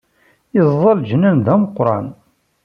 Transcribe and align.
Yeẓẓa 0.53 0.91
leǧnan 0.99 1.37
d 1.45 1.47
ameqqran 1.53 2.07